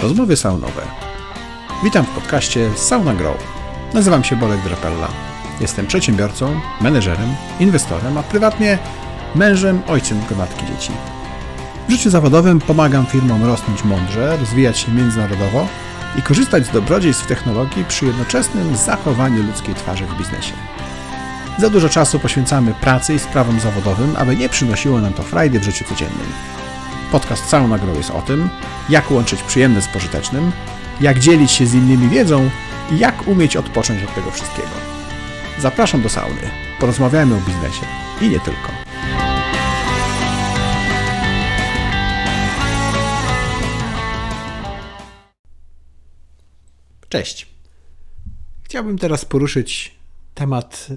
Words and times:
Rozmowy 0.00 0.36
saunowe. 0.36 0.82
Witam 1.84 2.04
w 2.04 2.08
podcaście 2.08 2.70
Sauna 2.76 3.14
Grow. 3.14 3.36
Nazywam 3.94 4.24
się 4.24 4.36
Bolek 4.36 4.62
Drapella. 4.62 5.08
Jestem 5.60 5.86
przedsiębiorcą, 5.86 6.60
menedżerem, 6.80 7.34
inwestorem, 7.60 8.18
a 8.18 8.22
prywatnie 8.22 8.78
mężem, 9.34 9.82
ojcem 9.88 10.20
gromadki 10.28 10.66
dzieci. 10.66 10.92
W 11.88 11.90
życiu 11.90 12.10
zawodowym 12.10 12.60
pomagam 12.60 13.06
firmom 13.06 13.44
rosnąć 13.44 13.84
mądrze, 13.84 14.36
rozwijać 14.36 14.78
się 14.78 14.92
międzynarodowo 14.92 15.66
i 16.18 16.22
korzystać 16.22 16.66
z 16.66 16.70
dobrodziejstw 16.70 17.26
technologii 17.26 17.84
przy 17.84 18.06
jednoczesnym 18.06 18.76
zachowaniu 18.76 19.42
ludzkiej 19.42 19.74
twarzy 19.74 20.06
w 20.06 20.18
biznesie. 20.18 20.52
Za 21.58 21.70
dużo 21.70 21.88
czasu 21.88 22.18
poświęcamy 22.18 22.74
pracy 22.74 23.14
i 23.14 23.18
sprawom 23.18 23.60
zawodowym, 23.60 24.16
aby 24.16 24.36
nie 24.36 24.48
przynosiło 24.48 25.00
nam 25.00 25.12
to 25.12 25.22
frajdy 25.22 25.60
w 25.60 25.64
życiu 25.64 25.84
codziennym. 25.84 26.26
Podcast 27.14 27.48
Sauna 27.48 27.78
Grow 27.78 27.96
jest 27.96 28.10
o 28.10 28.22
tym, 28.22 28.48
jak 28.88 29.10
łączyć 29.10 29.42
przyjemne 29.42 29.82
z 29.82 29.88
pożytecznym, 29.88 30.52
jak 31.00 31.18
dzielić 31.18 31.50
się 31.50 31.66
z 31.66 31.74
innymi 31.74 32.08
wiedzą 32.08 32.50
i 32.92 32.98
jak 32.98 33.28
umieć 33.28 33.56
odpocząć 33.56 34.04
od 34.04 34.14
tego 34.14 34.30
wszystkiego. 34.30 34.68
Zapraszam 35.58 36.02
do 36.02 36.08
sauny. 36.08 36.50
Porozmawiajmy 36.80 37.34
o 37.34 37.40
biznesie 37.40 37.86
i 38.20 38.28
nie 38.28 38.40
tylko. 38.40 38.68
Cześć. 47.08 47.46
Chciałbym 48.62 48.98
teraz 48.98 49.24
poruszyć 49.24 49.94
temat 50.34 50.88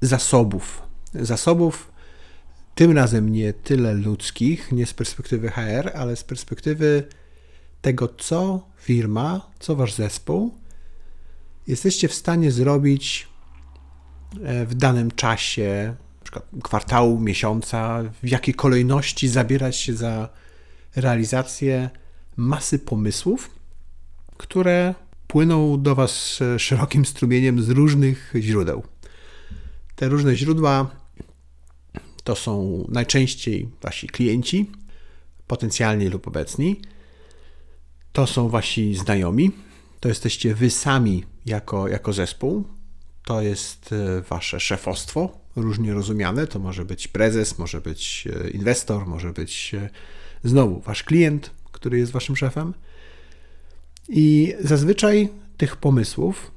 zasobów. 0.00 0.82
Zasobów 1.14 1.91
tym 2.74 2.92
razem 2.92 3.28
nie 3.28 3.52
tyle 3.52 3.94
ludzkich, 3.94 4.72
nie 4.72 4.86
z 4.86 4.94
perspektywy 4.94 5.50
HR, 5.50 5.90
ale 5.94 6.16
z 6.16 6.24
perspektywy 6.24 7.04
tego, 7.80 8.08
co 8.08 8.66
firma, 8.76 9.50
co 9.58 9.76
wasz 9.76 9.94
zespół 9.94 10.62
jesteście 11.66 12.08
w 12.08 12.14
stanie 12.14 12.50
zrobić 12.50 13.28
e, 14.44 14.66
w 14.66 14.74
danym 14.74 15.10
czasie, 15.10 15.94
np. 16.22 16.40
kwartału, 16.62 17.20
miesiąca, 17.20 18.02
w 18.22 18.28
jakiej 18.28 18.54
kolejności 18.54 19.28
zabierać 19.28 19.76
się 19.76 19.94
za 19.94 20.28
realizację 20.96 21.90
masy 22.36 22.78
pomysłów, 22.78 23.50
które 24.36 24.94
płyną 25.26 25.82
do 25.82 25.94
Was 25.94 26.40
szerokim 26.58 27.04
strumieniem 27.04 27.62
z 27.62 27.68
różnych 27.68 28.32
źródeł. 28.40 28.82
Te 29.96 30.08
różne 30.08 30.36
źródła 30.36 30.90
to 32.24 32.36
są 32.36 32.84
najczęściej 32.88 33.68
Wasi 33.82 34.06
klienci, 34.06 34.70
potencjalni 35.46 36.08
lub 36.08 36.28
obecni. 36.28 36.80
To 38.12 38.26
są 38.26 38.48
Wasi 38.48 38.94
znajomi. 38.94 39.50
To 40.00 40.08
jesteście 40.08 40.54
Wy 40.54 40.70
sami 40.70 41.24
jako, 41.46 41.88
jako 41.88 42.12
zespół. 42.12 42.64
To 43.24 43.42
jest 43.42 43.92
e, 43.92 44.22
Wasze 44.22 44.60
szefostwo, 44.60 45.38
różnie 45.56 45.92
rozumiane. 45.94 46.46
To 46.46 46.58
może 46.58 46.84
być 46.84 47.08
prezes, 47.08 47.58
może 47.58 47.80
być 47.80 48.28
e, 48.44 48.50
inwestor, 48.50 49.06
może 49.06 49.32
być 49.32 49.74
e, 49.74 49.90
znowu 50.44 50.80
Wasz 50.80 51.02
klient, 51.02 51.50
który 51.72 51.98
jest 51.98 52.12
Waszym 52.12 52.36
szefem. 52.36 52.74
I 54.08 54.54
zazwyczaj 54.60 55.28
tych 55.56 55.76
pomysłów 55.76 56.50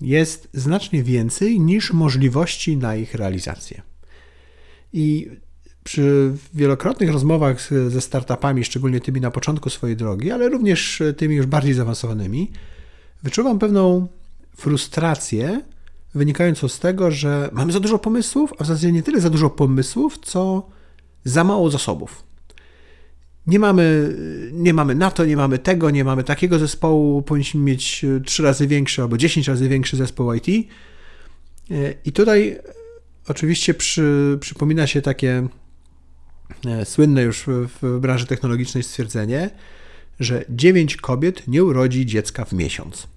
jest 0.00 0.48
znacznie 0.52 1.02
więcej 1.02 1.60
niż 1.60 1.92
możliwości 1.92 2.76
na 2.76 2.96
ich 2.96 3.14
realizację. 3.14 3.87
I 4.92 5.30
przy 5.84 6.32
wielokrotnych 6.54 7.10
rozmowach 7.10 7.68
ze 7.88 8.00
startupami, 8.00 8.64
szczególnie 8.64 9.00
tymi 9.00 9.20
na 9.20 9.30
początku 9.30 9.70
swojej 9.70 9.96
drogi, 9.96 10.30
ale 10.30 10.48
również 10.48 11.02
tymi 11.16 11.36
już 11.36 11.46
bardziej 11.46 11.74
zaawansowanymi, 11.74 12.50
wyczuwam 13.22 13.58
pewną 13.58 14.08
frustrację 14.56 15.62
wynikającą 16.14 16.68
z 16.68 16.78
tego, 16.78 17.10
że 17.10 17.50
mamy 17.52 17.72
za 17.72 17.80
dużo 17.80 17.98
pomysłów, 17.98 18.52
a 18.58 18.64
w 18.64 18.66
zasadzie 18.66 18.92
nie 18.92 19.02
tyle 19.02 19.20
za 19.20 19.30
dużo 19.30 19.50
pomysłów, 19.50 20.18
co 20.18 20.68
za 21.24 21.44
mało 21.44 21.70
zasobów. 21.70 22.22
Nie 23.46 23.58
mamy, 23.58 24.16
nie 24.52 24.74
mamy 24.74 24.94
na 24.94 25.10
to, 25.10 25.24
nie 25.24 25.36
mamy 25.36 25.58
tego, 25.58 25.90
nie 25.90 26.04
mamy 26.04 26.24
takiego 26.24 26.58
zespołu, 26.58 27.22
powinniśmy 27.22 27.60
mieć 27.60 28.04
trzy 28.24 28.42
razy 28.42 28.66
większy 28.66 29.02
albo 29.02 29.18
10 29.18 29.48
razy 29.48 29.68
większy 29.68 29.96
zespół 29.96 30.32
IT. 30.32 30.46
I 32.04 32.12
tutaj 32.12 32.58
oczywiście 33.28 33.74
przy, 33.74 34.38
przypomina 34.40 34.86
się 34.86 35.02
takie 35.02 35.48
e, 36.66 36.84
słynne 36.84 37.22
już 37.22 37.44
w 37.46 37.98
branży 38.00 38.26
technologicznej 38.26 38.82
stwierdzenie, 38.82 39.50
że 40.20 40.44
9 40.48 40.96
kobiet 40.96 41.48
nie 41.48 41.64
urodzi 41.64 42.06
dziecka 42.06 42.44
w 42.44 42.52
miesiąc. 42.52 43.08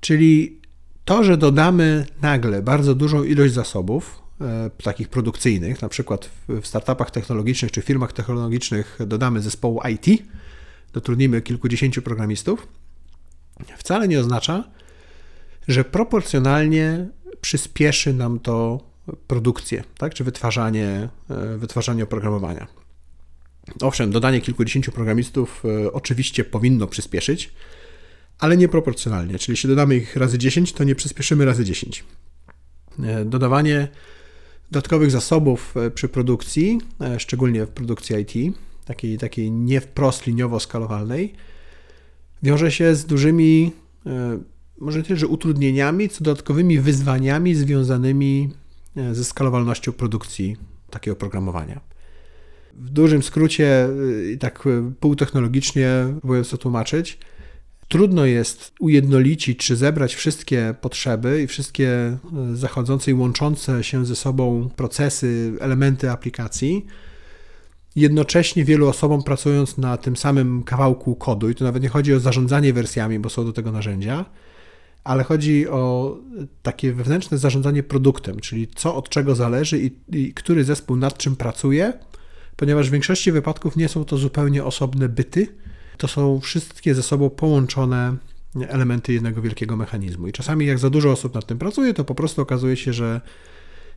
Czyli 0.00 0.60
to, 1.04 1.24
że 1.24 1.36
dodamy 1.36 2.06
nagle 2.22 2.62
bardzo 2.62 2.94
dużą 2.94 3.24
ilość 3.24 3.54
zasobów, 3.54 4.22
e, 4.40 4.70
takich 4.82 5.08
produkcyjnych, 5.08 5.82
na 5.82 5.88
przykład 5.88 6.30
w 6.48 6.66
startupach 6.66 7.10
technologicznych 7.10 7.72
czy 7.72 7.82
firmach 7.82 8.12
technologicznych 8.12 8.98
dodamy 9.06 9.40
zespołu 9.40 9.80
IT, 9.94 10.22
dotrudnimy 10.92 11.42
kilkudziesięciu 11.42 12.02
programistów, 12.02 12.68
wcale 13.76 14.08
nie 14.08 14.20
oznacza, 14.20 14.64
że 15.68 15.84
proporcjonalnie 15.84 17.08
przyspieszy 17.44 18.14
nam 18.14 18.40
to 18.40 18.80
produkcję, 19.26 19.84
tak? 19.98 20.14
czy 20.14 20.24
wytwarzanie, 20.24 21.08
e, 21.30 21.58
wytwarzanie 21.58 22.04
oprogramowania. 22.04 22.66
Owszem, 23.80 24.10
dodanie 24.10 24.40
kilkudziesięciu 24.40 24.92
programistów 24.92 25.62
e, 25.64 25.92
oczywiście 25.92 26.44
powinno 26.44 26.86
przyspieszyć, 26.86 27.52
ale 28.38 28.56
nieproporcjonalnie. 28.56 29.38
Czyli 29.38 29.52
jeśli 29.52 29.68
dodamy 29.68 29.96
ich 29.96 30.16
razy 30.16 30.38
10, 30.38 30.72
to 30.72 30.84
nie 30.84 30.94
przyspieszymy 30.94 31.44
razy 31.44 31.64
10. 31.64 32.04
E, 33.02 33.24
dodawanie 33.24 33.88
dodatkowych 34.70 35.10
zasobów 35.10 35.74
przy 35.94 36.08
produkcji, 36.08 36.80
szczególnie 37.18 37.66
w 37.66 37.68
produkcji 37.68 38.16
IT, 38.16 38.56
takiej, 38.84 39.18
takiej 39.18 39.50
nie 39.50 39.80
wprost 39.80 40.26
liniowo 40.26 40.60
skalowalnej, 40.60 41.34
wiąże 42.42 42.72
się 42.72 42.94
z 42.94 43.06
dużymi 43.06 43.72
może 44.78 44.98
nie 44.98 45.04
tyle, 45.04 45.18
że 45.18 45.26
utrudnieniami, 45.26 46.08
co 46.08 46.24
dodatkowymi 46.24 46.80
wyzwaniami 46.80 47.54
związanymi 47.54 48.50
e, 48.96 49.14
ze 49.14 49.24
skalowalnością 49.24 49.92
produkcji 49.92 50.56
takiego 50.90 51.12
oprogramowania. 51.12 51.80
W 52.74 52.90
dużym 52.90 53.22
skrócie, 53.22 53.88
e, 53.88 54.32
i 54.32 54.38
tak 54.38 54.66
e, 54.66 54.92
półtechnologicznie 55.00 55.88
próbując 56.20 56.50
to 56.50 56.58
tłumaczyć, 56.58 57.18
trudno 57.88 58.24
jest 58.24 58.72
ujednolicić 58.80 59.58
czy 59.58 59.76
zebrać 59.76 60.14
wszystkie 60.14 60.74
potrzeby 60.80 61.42
i 61.42 61.46
wszystkie 61.46 62.18
zachodzące 62.54 63.10
i 63.10 63.14
łączące 63.14 63.84
się 63.84 64.06
ze 64.06 64.16
sobą 64.16 64.70
procesy, 64.76 65.52
elementy 65.60 66.10
aplikacji, 66.10 66.86
jednocześnie 67.96 68.64
wielu 68.64 68.88
osobom 68.88 69.22
pracując 69.22 69.78
na 69.78 69.96
tym 69.96 70.16
samym 70.16 70.62
kawałku 70.62 71.16
kodu, 71.16 71.50
i 71.50 71.54
tu 71.54 71.64
nawet 71.64 71.82
nie 71.82 71.88
chodzi 71.88 72.14
o 72.14 72.20
zarządzanie 72.20 72.72
wersjami, 72.72 73.18
bo 73.18 73.30
są 73.30 73.44
do 73.44 73.52
tego 73.52 73.72
narzędzia, 73.72 74.24
ale 75.04 75.24
chodzi 75.24 75.68
o 75.68 76.16
takie 76.62 76.92
wewnętrzne 76.92 77.38
zarządzanie 77.38 77.82
produktem, 77.82 78.40
czyli 78.40 78.68
co 78.74 78.96
od 78.96 79.08
czego 79.08 79.34
zależy 79.34 79.78
i, 79.78 79.90
i 80.18 80.34
który 80.34 80.64
zespół 80.64 80.96
nad 80.96 81.18
czym 81.18 81.36
pracuje, 81.36 81.92
ponieważ 82.56 82.88
w 82.88 82.92
większości 82.92 83.32
wypadków 83.32 83.76
nie 83.76 83.88
są 83.88 84.04
to 84.04 84.16
zupełnie 84.16 84.64
osobne 84.64 85.08
byty, 85.08 85.46
to 85.98 86.08
są 86.08 86.40
wszystkie 86.40 86.94
ze 86.94 87.02
sobą 87.02 87.30
połączone 87.30 88.16
elementy 88.68 89.12
jednego 89.12 89.42
wielkiego 89.42 89.76
mechanizmu. 89.76 90.28
I 90.28 90.32
czasami, 90.32 90.66
jak 90.66 90.78
za 90.78 90.90
dużo 90.90 91.12
osób 91.12 91.34
nad 91.34 91.46
tym 91.46 91.58
pracuje, 91.58 91.94
to 91.94 92.04
po 92.04 92.14
prostu 92.14 92.42
okazuje 92.42 92.76
się, 92.76 92.92
że 92.92 93.20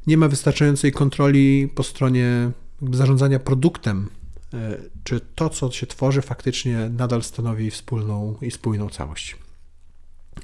nie 0.08 0.18
ma 0.18 0.28
wystarczającej 0.28 0.92
kontroli 0.92 1.70
po 1.76 1.84
stronie 1.84 2.52
zarządzania 2.92 3.40
produktem, 3.40 4.10
e, 4.54 4.78
czy 5.04 5.20
to, 5.36 5.50
co 5.50 5.72
się 5.72 5.88
tworzy, 5.88 6.22
faktycznie 6.22 6.90
nadal 6.90 7.24
stanowi 7.24 7.72
wspólną 7.72 8.36
i 8.42 8.52
spójną 8.52 8.90
całość. 8.90 9.47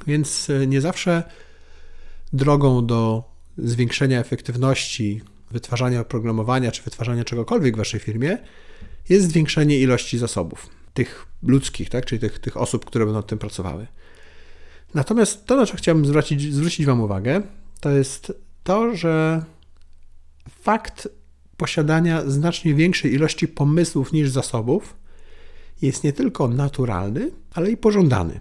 Więc 0.07 0.49
e, 0.49 0.67
nie 0.67 0.81
zawsze 0.81 1.23
drogą 2.33 2.85
do 2.85 3.23
zwiększenia 3.57 4.19
efektywności 4.19 5.21
wytwarzania 5.51 5.99
oprogramowania 5.99 6.71
czy 6.71 6.83
wytwarzania 6.83 7.23
czegokolwiek 7.23 7.75
w 7.75 7.77
waszej 7.77 7.99
firmie 7.99 8.37
jest 9.09 9.27
zwiększenie 9.27 9.79
ilości 9.79 10.17
zasobów, 10.17 10.69
tych 10.93 11.25
ludzkich, 11.43 11.89
tak? 11.89 12.05
czyli 12.05 12.21
tych, 12.21 12.39
tych 12.39 12.57
osób, 12.57 12.85
które 12.85 13.05
będą 13.05 13.19
nad 13.19 13.27
tym 13.27 13.39
pracowały. 13.39 13.87
Natomiast 14.93 15.45
to, 15.45 15.55
na 15.55 15.65
co 15.65 15.77
chciałbym 15.77 16.05
zwrócić, 16.05 16.53
zwrócić 16.53 16.85
Wam 16.85 17.01
uwagę, 17.01 17.41
to 17.79 17.91
jest 17.91 18.33
to, 18.63 18.95
że 18.95 19.43
fakt 20.61 21.07
posiadania 21.57 22.29
znacznie 22.29 22.73
większej 22.73 23.13
ilości 23.13 23.47
pomysłów 23.47 24.13
niż 24.13 24.29
zasobów 24.29 24.95
jest 25.81 26.03
nie 26.03 26.13
tylko 26.13 26.47
naturalny, 26.47 27.31
ale 27.53 27.71
i 27.71 27.77
pożądany. 27.77 28.39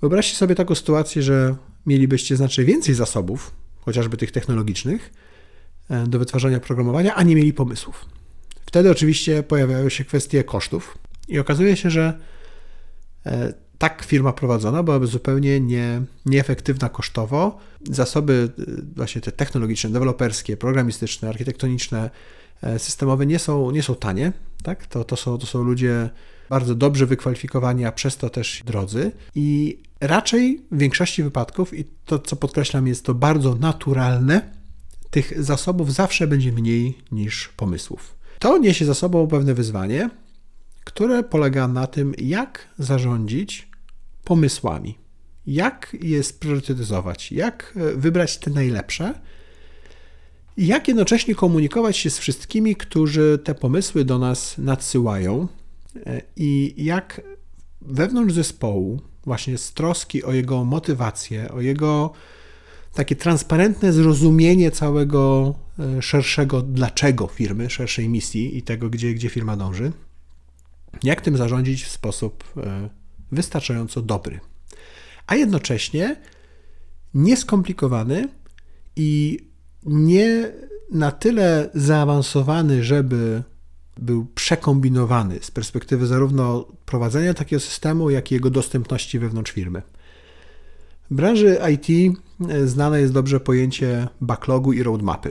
Wyobraźcie 0.00 0.36
sobie 0.36 0.54
taką 0.54 0.74
sytuację, 0.74 1.22
że 1.22 1.56
mielibyście 1.86 2.36
znacznie 2.36 2.64
więcej 2.64 2.94
zasobów, 2.94 3.54
chociażby 3.80 4.16
tych 4.16 4.32
technologicznych, 4.32 5.12
e, 5.90 6.06
do 6.06 6.18
wytwarzania 6.18 6.60
programowania, 6.60 7.14
a 7.14 7.22
nie 7.22 7.36
mieli 7.36 7.52
pomysłów. 7.52 8.04
Wtedy 8.66 8.90
oczywiście 8.90 9.42
pojawiają 9.42 9.88
się 9.88 10.04
kwestie 10.04 10.44
kosztów, 10.44 10.98
I 11.28 11.38
okazuje 11.38 11.76
się, 11.76 11.90
że 11.90 12.18
e, 13.26 13.52
tak 13.78 14.04
firma 14.04 14.32
prowadzona 14.32 14.82
byłaby 14.82 15.06
zupełnie 15.06 15.60
nie, 15.60 16.02
nieefektywna 16.26 16.88
kosztowo. 16.88 17.58
Zasoby 17.90 18.48
e, 18.58 18.62
właśnie 18.96 19.20
te 19.20 19.32
technologiczne, 19.32 19.90
deweloperskie, 19.90 20.56
programistyczne, 20.56 21.28
architektoniczne, 21.28 22.10
systemowe 22.78 23.26
nie 23.26 23.38
są, 23.38 23.70
nie 23.70 23.82
są 23.82 23.94
tanie. 23.94 24.32
Tak? 24.62 24.86
To, 24.86 25.04
to, 25.04 25.16
są, 25.16 25.38
to 25.38 25.46
są 25.46 25.62
ludzie 25.62 26.10
bardzo 26.50 26.74
dobrze 26.74 27.06
wykwalifikowani, 27.06 27.84
a 27.84 27.92
przez 27.92 28.16
to 28.16 28.30
też 28.30 28.62
drodzy. 28.66 29.12
I 29.34 29.78
raczej 30.00 30.62
w 30.70 30.78
większości 30.78 31.22
wypadków, 31.22 31.74
i 31.78 31.84
to 32.04 32.18
co 32.18 32.36
podkreślam, 32.36 32.86
jest 32.86 33.04
to 33.04 33.14
bardzo 33.14 33.54
naturalne, 33.54 34.50
tych 35.10 35.44
zasobów 35.44 35.94
zawsze 35.94 36.26
będzie 36.26 36.52
mniej 36.52 36.98
niż 37.12 37.48
pomysłów. 37.48 38.16
To 38.38 38.58
niesie 38.58 38.84
za 38.84 38.94
sobą 38.94 39.28
pewne 39.28 39.54
wyzwanie, 39.54 40.10
które 40.84 41.22
polega 41.22 41.68
na 41.68 41.86
tym, 41.86 42.14
jak 42.18 42.68
zarządzić 42.78 43.68
pomysłami, 44.24 44.98
jak 45.46 45.96
je 46.00 46.22
spriorytetyzować, 46.22 47.32
jak 47.32 47.74
e, 47.76 47.96
wybrać 47.96 48.38
te 48.38 48.50
najlepsze 48.50 49.14
i 50.56 50.66
jak 50.66 50.88
jednocześnie 50.88 51.34
komunikować 51.34 51.96
się 51.96 52.10
z 52.10 52.18
wszystkimi, 52.18 52.76
którzy 52.76 53.38
te 53.44 53.54
pomysły 53.54 54.04
do 54.04 54.18
nas 54.18 54.58
nadsyłają 54.58 55.48
i 56.36 56.74
jak 56.84 57.20
wewnątrz 57.80 58.34
zespołu, 58.34 59.00
właśnie 59.24 59.58
z 59.58 59.72
troski 59.72 60.24
o 60.24 60.32
jego 60.32 60.64
motywację, 60.64 61.52
o 61.52 61.60
jego 61.60 62.12
takie 62.94 63.16
transparentne 63.16 63.92
zrozumienie 63.92 64.70
całego 64.70 65.54
e, 65.78 66.02
szerszego 66.02 66.62
dlaczego 66.62 67.26
firmy, 67.26 67.70
szerszej 67.70 68.08
misji 68.08 68.58
i 68.58 68.62
tego, 68.62 68.90
gdzie, 68.90 69.14
gdzie 69.14 69.28
firma 69.28 69.56
dąży, 69.56 69.92
jak 71.02 71.20
tym 71.20 71.36
zarządzić 71.36 71.84
w 71.84 71.90
sposób 71.90 72.44
e, 72.56 72.88
wystarczająco 73.32 74.02
dobry, 74.02 74.40
a 75.26 75.34
jednocześnie 75.34 76.16
nieskomplikowany 77.14 78.28
i 78.96 79.38
nie 79.86 80.52
na 80.90 81.12
tyle 81.12 81.70
zaawansowany, 81.74 82.84
żeby 82.84 83.42
był 84.00 84.26
przekombinowany 84.34 85.38
z 85.42 85.50
perspektywy 85.50 86.06
zarówno 86.06 86.66
prowadzenia 86.86 87.34
takiego 87.34 87.60
systemu, 87.60 88.10
jak 88.10 88.30
i 88.30 88.34
jego 88.34 88.50
dostępności 88.50 89.18
wewnątrz 89.18 89.52
firmy. 89.52 89.82
W 91.10 91.14
branży 91.14 91.58
IT 91.74 92.16
e, 92.48 92.66
znane 92.66 93.00
jest 93.00 93.12
dobrze 93.12 93.40
pojęcie 93.40 94.08
backlogu 94.20 94.72
i 94.72 94.82
roadmapy. 94.82 95.30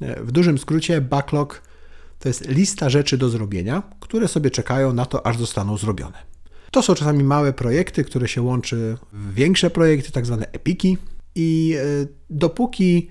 E, 0.00 0.22
w 0.22 0.32
dużym 0.32 0.58
skrócie, 0.58 1.00
backlog 1.00 1.62
to 2.18 2.28
jest 2.28 2.48
lista 2.48 2.90
rzeczy 2.90 3.18
do 3.18 3.28
zrobienia, 3.28 3.82
które 4.00 4.28
sobie 4.28 4.50
czekają 4.50 4.92
na 4.92 5.06
to, 5.06 5.26
aż 5.26 5.38
zostaną 5.38 5.76
zrobione. 5.76 6.18
To 6.70 6.82
są 6.82 6.94
czasami 6.94 7.24
małe 7.24 7.52
projekty, 7.52 8.04
które 8.04 8.28
się 8.28 8.42
łączy 8.42 8.96
w 9.12 9.34
większe 9.34 9.70
projekty, 9.70 10.12
tak 10.12 10.26
zwane 10.26 10.46
epiki, 10.52 10.98
i 11.34 11.76
e, 11.78 12.06
dopóki 12.30 13.08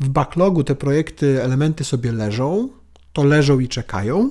w 0.00 0.08
backlogu 0.08 0.64
te 0.64 0.74
projekty, 0.74 1.42
elementy 1.42 1.84
sobie 1.84 2.12
leżą, 2.12 2.68
to 3.18 3.24
leżą 3.24 3.58
i 3.58 3.68
czekają. 3.68 4.30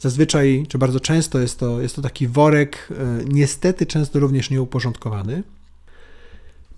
Zazwyczaj, 0.00 0.66
czy 0.68 0.78
bardzo 0.78 1.00
często 1.00 1.38
jest 1.38 1.58
to, 1.58 1.80
jest 1.80 1.96
to 1.96 2.02
taki 2.02 2.28
worek, 2.28 2.88
niestety 3.26 3.86
często 3.86 4.20
również 4.20 4.50
nieuporządkowany, 4.50 5.42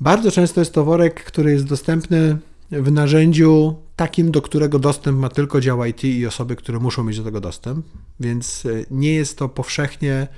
bardzo 0.01 0.31
często 0.31 0.61
jest 0.61 0.75
to 0.75 0.85
worek, 0.85 1.25
który 1.25 1.53
jest 1.53 1.65
dostępny 1.65 2.37
w 2.71 2.93
narzędziu 2.93 3.75
takim, 3.97 4.31
do 4.31 4.43
którego 4.43 4.79
dostęp 4.79 5.19
ma 5.19 5.29
tylko 5.29 5.61
dział 5.61 5.85
IT 5.85 6.05
i 6.05 6.27
osoby, 6.27 6.57
które 6.57 6.79
muszą 6.79 7.05
mieć 7.05 7.19
do 7.19 7.25
tego 7.25 7.41
dostęp, 7.41 7.87
więc 8.21 8.67
e, 8.67 8.69
nie 8.91 9.15
jest 9.15 9.39
to 9.39 9.49
powszechnie 9.49 10.29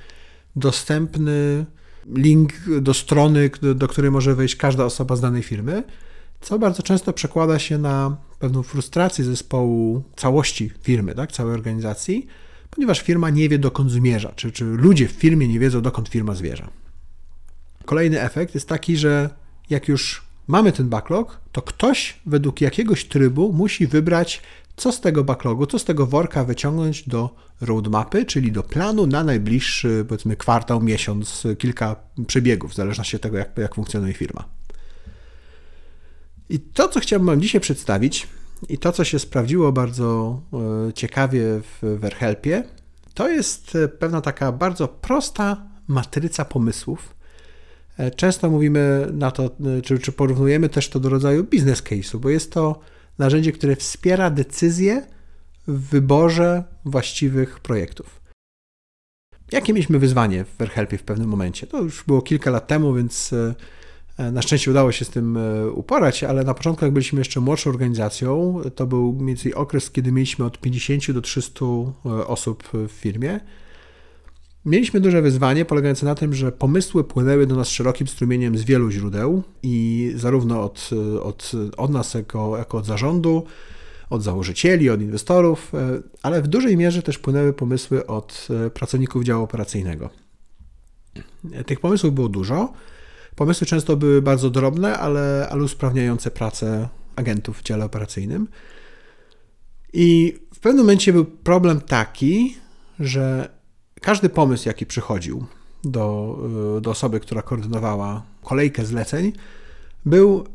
dostępny 0.57 1.67
link 2.15 2.53
do 2.81 2.95
strony, 2.95 3.51
do 3.75 3.89
której 3.89 4.11
może 4.11 4.35
wejść 4.35 4.57
każda 4.57 4.85
osoba 4.85 5.17
z 5.17 5.21
danej 5.21 5.43
firmy, 5.43 5.83
co 6.41 6.59
bardzo 6.59 6.83
często 6.83 7.13
przekłada 7.13 7.59
się 7.59 7.79
na 7.79 8.17
pewną 8.39 8.63
frustrację 8.63 9.25
zespołu 9.25 10.03
całości 10.17 10.71
firmy, 10.83 11.15
tak, 11.15 11.33
całej 11.33 11.55
organizacji, 11.55 12.27
ponieważ 12.71 13.01
firma 13.01 13.31
nie 13.31 13.49
wie, 13.49 13.59
dokąd 13.59 13.91
zmierza, 13.91 14.33
czy, 14.37 14.53
czy 14.53 14.65
ludzie 14.65 15.09
w 15.09 15.13
firmie 15.13 15.49
nie 15.49 15.61
wiedzą, 15.61 15.83
dokąd 15.83 16.09
firma 16.09 16.35
zmierza. 16.35 16.69
Kolejny 17.85 18.23
efekt 18.23 18.55
jest 18.55 18.69
taki, 18.69 18.97
że 18.97 19.31
jak 19.71 19.89
już 19.89 20.27
mamy 20.47 20.73
ten 20.73 20.89
backlog, 20.89 21.41
to 21.53 21.63
ktoś 21.63 22.21
według 22.27 22.61
jakiegoś 22.61 23.05
trybu 23.05 23.53
musi 23.53 23.87
wybrać, 23.87 24.43
co 24.77 24.93
z 24.93 25.01
tego 25.01 25.25
backlogu, 25.25 25.67
co 25.67 25.79
z 25.79 25.85
tego 25.85 26.07
worka 26.07 26.45
wyciągnąć 26.45 27.09
do 27.09 27.35
roadmapy, 27.61 28.25
czyli 28.25 28.53
do 28.53 28.63
planu 28.63 29.07
na 29.07 29.25
najbliższy, 29.25 30.05
powiedzmy, 30.09 30.37
kwartał, 30.37 30.81
miesiąc, 30.81 31.43
kilka 31.59 31.97
przebiegów, 32.27 32.73
w 32.73 32.75
zależności 32.75 33.17
od 33.17 33.23
tego, 33.23 33.39
jak, 33.39 33.59
jak 33.59 33.75
funkcjonuje 33.75 34.15
firma. 34.15 34.56
I 36.49 36.61
to, 36.61 36.89
co 36.89 37.01
chciałbym 37.01 37.27
Wam 37.27 37.41
dzisiaj 37.41 37.61
przedstawić, 37.61 38.29
i 38.69 38.79
to, 38.79 38.93
co 38.93 39.05
się 39.05 39.19
sprawdziło 39.19 39.73
bardzo 39.73 40.41
e, 40.89 40.93
ciekawie 40.93 41.43
w 41.61 41.99
Verhelpie, 41.99 42.65
to 43.15 43.29
jest 43.29 43.79
pewna 43.99 44.21
taka 44.21 44.53
bardzo 44.53 44.89
prosta 44.89 45.67
matryca 45.89 46.45
pomysłów, 46.45 47.17
E, 47.97 48.11
często 48.11 48.51
mówimy 48.51 49.09
na 49.13 49.31
to, 49.31 49.45
e, 49.45 49.83
czy, 49.83 49.99
czy 49.99 50.13
porównujemy 50.13 50.69
też 50.69 50.89
to 50.89 51.01
do 51.01 51.09
rodzaju 51.09 51.45
business 51.45 51.83
case'u, 51.83 52.19
bo 52.19 52.31
jest 52.31 52.53
to 52.53 52.81
narzędzie, 53.19 53.53
które 53.53 53.77
wspiera 53.77 54.31
decyzje 54.31 55.07
w 55.67 55.81
wyborze 55.81 56.65
właściwych 56.85 57.61
projektów. 57.61 58.21
Jakie 59.53 59.73
mieliśmy 59.73 59.99
wyzwanie 59.99 60.45
w 60.45 60.57
Verhelpie 60.57 60.99
w 60.99 61.03
pewnym 61.03 61.29
momencie? 61.29 61.67
To 61.67 61.83
już 61.83 62.05
było 62.05 62.23
kilka 62.23 62.51
lat 62.51 62.67
temu, 62.67 62.95
więc 62.95 63.33
e, 63.33 63.55
na 64.19 64.43
szczęście 64.43 64.71
udało 64.71 64.93
się 64.93 65.05
z 65.05 65.09
tym 65.09 65.39
uporać, 65.75 66.25
ale 66.25 66.45
na 66.45 66.55
początku, 66.55 66.85
jak 66.85 66.95
byliśmy 66.95 67.21
jeszcze 67.21 67.41
młodszą 67.41 67.71
organizacją, 67.71 68.61
to 68.75 68.87
był 68.87 69.13
mniej 69.13 69.27
więcej 69.27 69.55
okres, 69.55 69.91
kiedy 69.91 70.13
mieliśmy 70.13 70.45
od 70.45 70.61
50 70.61 71.13
do 71.13 71.21
300 71.21 71.65
osób 72.27 72.69
w 72.73 72.91
firmie. 72.91 73.41
Mieliśmy 74.67 75.01
duże 75.01 75.23
wyzwanie 75.23 75.65
polegające 75.65 76.07
na 76.07 76.15
tym, 76.15 76.35
że 76.35 76.53
pomysły 76.53 77.05
płynęły 77.05 77.47
do 77.47 77.57
nas 77.57 77.69
szerokim 77.69 78.07
strumieniem 78.07 78.59
z 78.59 78.65
wielu 78.65 78.91
źródeł 78.91 79.43
i 79.63 80.13
zarówno 80.17 80.63
od, 80.63 80.91
od, 81.23 81.53
od 81.77 81.91
nas 81.91 82.15
jako, 82.15 82.59
jako 82.59 82.79
od 82.79 82.87
zarządu, 82.87 83.47
od 84.11 84.23
założycieli, 84.23 84.91
od 84.91 85.03
inwestorów, 85.03 85.75
e, 85.75 86.03
ale 86.23 86.43
w 86.43 86.47
dużej 86.47 86.77
mierze 86.77 87.03
też 87.03 87.19
płynęły 87.19 87.53
pomysły 87.53 88.07
od 88.07 88.49
e, 88.67 88.71
pracowników 88.71 89.25
działu 89.25 89.45
operacyjnego. 89.45 90.11
Tych 91.67 91.81
pomysłów 91.81 92.15
było 92.15 92.29
dużo. 92.29 92.73
Pomysły 93.37 93.67
często 93.67 93.97
były 93.97 94.23
bardzo 94.23 94.51
drobne, 94.51 94.99
ale, 94.99 95.49
ale 95.51 95.63
usprawniające 95.63 96.31
pracę 96.31 96.89
agentów 97.17 97.59
w 97.59 97.63
dziale 97.63 97.85
operacyjnym. 97.85 98.49
I 99.93 100.39
w 100.55 100.61
pewnym 100.61 100.85
momencie 100.85 101.13
był 101.13 101.25
problem 101.25 101.81
taki, 101.81 102.57
że 103.01 103.49
każdy 104.01 104.29
pomysł, 104.29 104.69
jaki 104.69 104.87
przychodził 104.87 105.47
do, 105.85 106.39
y, 106.79 106.81
do 106.81 106.91
osoby, 106.91 107.21
która 107.21 107.43
koordynowała 107.43 108.23
kolejkę 108.43 108.85
zleceń, 108.85 109.33
był 110.07 110.47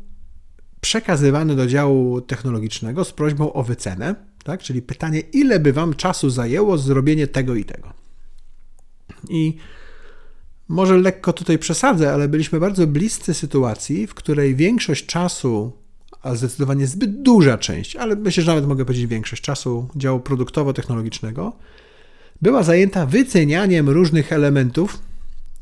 przekazywany 0.80 1.56
do 1.56 1.66
działu 1.66 2.20
technologicznego 2.20 3.04
z 3.04 3.12
prośbą 3.12 3.52
o 3.52 3.62
wycenę, 3.62 4.14
tak? 4.44 4.62
czyli 4.62 4.82
pytanie, 4.82 5.20
ile 5.20 5.60
by 5.60 5.72
Wam 5.72 5.94
czasu 5.94 6.30
zajęło 6.30 6.78
zrobienie 6.78 7.26
tego 7.26 7.54
i 7.54 7.64
tego. 7.64 7.92
I 9.28 9.56
może 10.68 10.98
lekko 10.98 11.32
tutaj 11.32 11.58
przesadzę, 11.58 12.12
ale 12.12 12.28
byliśmy 12.28 12.60
bardzo 12.60 12.86
bliscy 12.86 13.34
sytuacji, 13.34 14.06
w 14.06 14.14
której 14.14 14.56
większość 14.56 15.06
czasu, 15.06 15.72
a 16.22 16.34
zdecydowanie 16.34 16.86
zbyt 16.86 17.22
duża 17.22 17.58
część, 17.58 17.96
ale 17.96 18.16
myślę, 18.16 18.42
że 18.42 18.50
nawet 18.50 18.68
mogę 18.68 18.84
powiedzieć 18.84 19.06
większość 19.06 19.42
czasu 19.42 19.88
działu 19.96 20.20
produktowo-technologicznego, 20.20 21.52
była 22.42 22.62
zajęta 22.62 23.06
wycenianiem 23.06 23.88
różnych 23.88 24.32
elementów, 24.32 24.98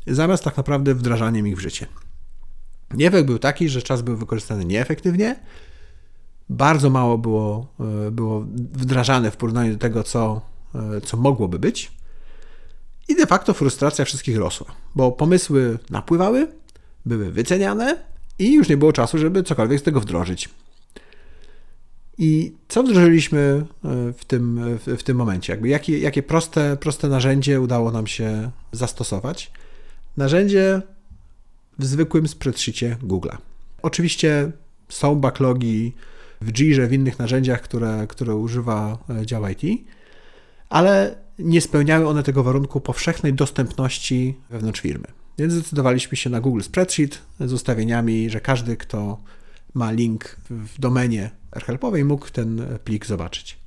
zamiast 0.07 0.43
tak 0.43 0.57
naprawdę 0.57 0.95
wdrażaniem 0.95 1.47
ich 1.47 1.57
w 1.57 1.59
życie. 1.59 1.85
Efekt 2.99 3.25
był 3.25 3.39
taki, 3.39 3.69
że 3.69 3.81
czas 3.81 4.01
był 4.01 4.17
wykorzystany 4.17 4.65
nieefektywnie, 4.65 5.35
bardzo 6.49 6.89
mało 6.89 7.17
było, 7.17 7.67
e, 8.07 8.11
było 8.11 8.45
wdrażane 8.57 9.31
w 9.31 9.37
porównaniu 9.37 9.73
do 9.73 9.79
tego, 9.79 10.03
co, 10.03 10.41
e, 10.75 11.01
co 11.01 11.17
mogłoby 11.17 11.59
być. 11.59 11.91
I 13.07 13.15
de 13.15 13.25
facto 13.25 13.53
frustracja 13.53 14.05
wszystkich 14.05 14.37
rosła, 14.37 14.67
bo 14.95 15.11
pomysły 15.11 15.79
napływały, 15.89 16.47
były 17.05 17.31
wyceniane 17.31 17.97
i 18.39 18.53
już 18.53 18.69
nie 18.69 18.77
było 18.77 18.93
czasu, 18.93 19.17
żeby 19.17 19.43
cokolwiek 19.43 19.79
z 19.79 19.83
tego 19.83 19.99
wdrożyć. 19.99 20.49
I 22.17 22.53
co 22.67 22.83
wdrożyliśmy 22.83 23.39
e, 23.39 24.13
w 24.13 24.25
tym, 24.25 24.61
w, 24.97 25.03
tym 25.03 25.17
momencie? 25.17 25.53
Jakby 25.53 25.67
jakie, 25.67 25.99
jakie 25.99 26.23
proste, 26.23 26.77
proste 26.77 27.07
narzędzie 27.07 27.61
udało 27.61 27.91
nam 27.91 28.07
się 28.07 28.51
zastosować? 28.71 29.51
Narzędzie 30.17 30.81
w 31.79 31.85
zwykłym 31.85 32.27
spreadsheetie 32.27 32.97
Google'a. 33.03 33.37
Oczywiście 33.81 34.51
są 34.89 35.15
backlogi 35.15 35.93
w 36.41 36.51
Jirze, 36.51 36.87
w 36.87 36.93
innych 36.93 37.19
narzędziach, 37.19 37.61
które, 37.61 38.05
które 38.07 38.35
używa 38.35 38.97
e, 39.09 39.25
dział 39.25 39.43
IT, 39.47 39.87
ale 40.69 41.15
nie 41.43 41.61
spełniały 41.61 42.07
one 42.07 42.23
tego 42.23 42.43
warunku 42.43 42.81
powszechnej 42.81 43.33
dostępności 43.33 44.37
wewnątrz 44.49 44.81
firmy. 44.81 45.07
Więc 45.37 45.53
zdecydowaliśmy 45.53 46.17
się 46.17 46.29
na 46.29 46.41
Google 46.41 46.61
Spreadsheet 46.61 47.21
z 47.39 47.53
ustawieniami, 47.53 48.29
że 48.29 48.41
każdy, 48.41 48.77
kto 48.77 49.17
ma 49.73 49.91
link 49.91 50.37
w 50.49 50.79
domenie 50.79 51.31
AirHelpowej, 51.51 52.05
mógł 52.05 52.29
ten 52.29 52.79
plik 52.83 53.05
zobaczyć. 53.05 53.57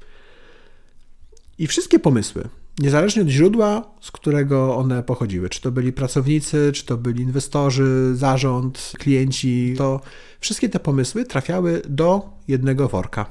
I 1.59 1.67
wszystkie 1.67 1.99
pomysły, 1.99 2.49
niezależnie 2.79 3.23
od 3.23 3.29
źródła, 3.29 3.91
z 4.01 4.11
którego 4.11 4.77
one 4.77 5.03
pochodziły, 5.03 5.49
czy 5.49 5.61
to 5.61 5.73
byli 5.73 5.93
pracownicy, 5.93 6.71
czy 6.75 6.87
to 6.87 6.97
byli 6.97 7.23
inwestorzy, 7.23 8.13
zarząd, 8.15 8.93
klienci, 8.99 9.75
to 9.79 10.01
wszystkie 10.41 10.69
te 10.69 10.81
pomysły 10.81 11.25
trafiały 11.25 11.83
do 11.89 12.29
jednego 12.49 12.89
worka. 12.89 13.27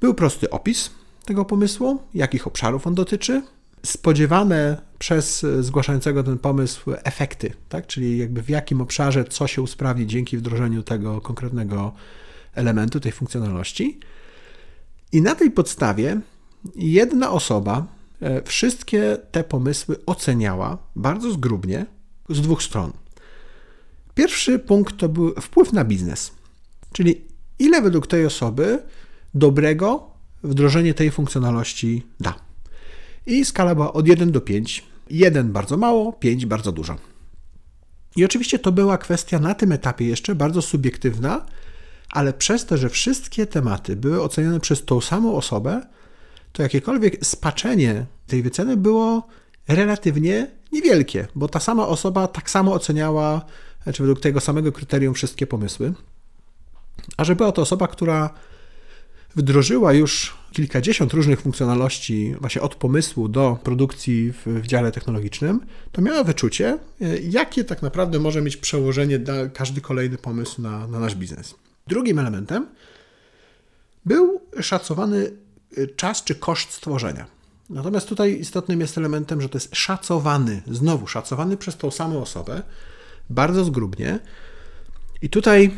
Był 0.00 0.14
prosty 0.14 0.50
opis 0.50 0.90
tego 1.22 1.44
pomysłu, 1.44 2.02
jakich 2.14 2.46
obszarów 2.46 2.86
on 2.86 2.94
dotyczy, 2.94 3.42
spodziewane 3.86 4.82
przez 4.98 5.46
zgłaszającego 5.60 6.22
ten 6.22 6.38
pomysł 6.38 6.92
efekty, 7.04 7.52
tak? 7.68 7.86
czyli 7.86 8.18
jakby 8.18 8.42
w 8.42 8.48
jakim 8.48 8.80
obszarze 8.80 9.24
co 9.24 9.46
się 9.46 9.62
usprawni 9.62 10.06
dzięki 10.06 10.36
wdrożeniu 10.38 10.82
tego 10.82 11.20
konkretnego 11.20 11.92
elementu, 12.54 13.00
tej 13.00 13.12
funkcjonalności. 13.12 14.00
I 15.12 15.22
na 15.22 15.34
tej 15.34 15.50
podstawie 15.50 16.20
jedna 16.74 17.30
osoba 17.30 17.86
e, 18.20 18.42
wszystkie 18.42 19.18
te 19.30 19.44
pomysły 19.44 19.96
oceniała 20.06 20.78
bardzo 20.96 21.32
zgrubnie 21.32 21.86
z 22.28 22.40
dwóch 22.40 22.62
stron. 22.62 22.92
Pierwszy 24.14 24.58
punkt 24.58 24.96
to 24.96 25.08
był 25.08 25.34
wpływ 25.40 25.72
na 25.72 25.84
biznes, 25.84 26.32
czyli 26.92 27.24
ile 27.58 27.82
według 27.82 28.06
tej 28.06 28.26
osoby 28.26 28.82
dobrego 29.34 30.11
wdrożenie 30.42 30.94
tej 30.94 31.10
funkcjonalności 31.10 32.06
da. 32.20 32.34
I 33.26 33.44
skala 33.44 33.74
była 33.74 33.92
od 33.92 34.08
1 34.08 34.32
do 34.32 34.40
5. 34.40 34.84
1 35.10 35.52
bardzo 35.52 35.76
mało, 35.76 36.12
5 36.12 36.46
bardzo 36.46 36.72
dużo. 36.72 36.96
I 38.16 38.24
oczywiście 38.24 38.58
to 38.58 38.72
była 38.72 38.98
kwestia 38.98 39.38
na 39.38 39.54
tym 39.54 39.72
etapie 39.72 40.06
jeszcze 40.06 40.34
bardzo 40.34 40.62
subiektywna, 40.62 41.46
ale 42.10 42.32
przez 42.32 42.66
to, 42.66 42.76
że 42.76 42.88
wszystkie 42.88 43.46
tematy 43.46 43.96
były 43.96 44.22
ocenione 44.22 44.60
przez 44.60 44.84
tą 44.84 45.00
samą 45.00 45.36
osobę, 45.36 45.82
to 46.52 46.62
jakiekolwiek 46.62 47.26
spaczenie 47.26 48.06
tej 48.26 48.42
wyceny 48.42 48.76
było 48.76 49.26
relatywnie 49.68 50.46
niewielkie, 50.72 51.26
bo 51.34 51.48
ta 51.48 51.60
sama 51.60 51.86
osoba 51.86 52.28
tak 52.28 52.50
samo 52.50 52.72
oceniała, 52.72 53.44
czy 53.94 54.02
według 54.02 54.20
tego 54.20 54.40
samego 54.40 54.72
kryterium 54.72 55.14
wszystkie 55.14 55.46
pomysły. 55.46 55.92
A 57.16 57.24
że 57.24 57.36
była 57.36 57.52
to 57.52 57.62
osoba, 57.62 57.88
która 57.88 58.30
wdrożyła 59.36 59.92
już 59.92 60.34
kilkadziesiąt 60.52 61.12
różnych 61.12 61.40
funkcjonalności, 61.40 62.34
właśnie 62.40 62.62
od 62.62 62.74
pomysłu 62.74 63.28
do 63.28 63.58
produkcji 63.62 64.32
w, 64.32 64.46
w 64.46 64.66
dziale 64.66 64.92
technologicznym, 64.92 65.60
to 65.92 66.02
miała 66.02 66.24
wyczucie, 66.24 66.78
e, 67.00 67.18
jakie 67.18 67.64
tak 67.64 67.82
naprawdę 67.82 68.18
może 68.18 68.42
mieć 68.42 68.56
przełożenie 68.56 69.20
każdy 69.54 69.80
kolejny 69.80 70.18
pomysł 70.18 70.62
na, 70.62 70.86
na 70.86 71.00
nasz 71.00 71.14
biznes. 71.14 71.54
Drugim 71.86 72.18
elementem 72.18 72.66
był 74.04 74.40
szacowany 74.60 75.30
e, 75.76 75.86
czas 75.86 76.24
czy 76.24 76.34
koszt 76.34 76.72
stworzenia. 76.72 77.26
Natomiast 77.70 78.08
tutaj 78.08 78.40
istotnym 78.40 78.80
jest 78.80 78.98
elementem, 78.98 79.40
że 79.40 79.48
to 79.48 79.56
jest 79.56 79.76
szacowany, 79.76 80.62
znowu 80.66 81.06
szacowany 81.06 81.56
przez 81.56 81.76
tą 81.76 81.90
samą 81.90 82.22
osobę, 82.22 82.62
bardzo 83.30 83.64
zgrubnie. 83.64 84.18
I 85.22 85.28
tutaj 85.28 85.70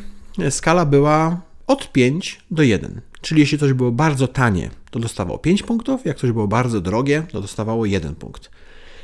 skala 0.51 0.85
była 0.85 1.41
od 1.67 1.93
5 1.93 2.41
do 2.51 2.63
1. 2.63 3.01
Czyli 3.25 3.41
jeśli 3.41 3.59
coś 3.59 3.73
było 3.73 3.93
bardzo 3.93 4.29
tanie, 4.29 4.71
to 4.91 4.99
dostawało 4.99 5.39
5 5.39 5.63
punktów, 5.63 6.05
jak 6.05 6.19
coś 6.19 6.33
było 6.33 6.49
bardzo 6.49 6.81
drogie, 6.81 7.23
to 7.33 7.41
dostawało 7.41 7.87
1 7.87 8.15
punkt. 8.15 8.51